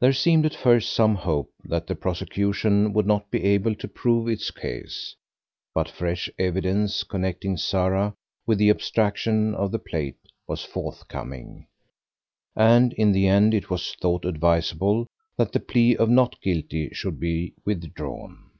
[0.00, 4.26] There seemed at first some hope that the prosecution would not be able to prove
[4.26, 5.14] its case,
[5.72, 11.68] but fresh evidence connecting Sarah with the abstraction of the plate was forthcoming,
[12.56, 15.06] and in the end it was thought advisable
[15.36, 18.50] that the plea of not guilty should be withdrawn.